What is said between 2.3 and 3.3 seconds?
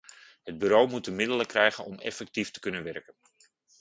te kunnen werken.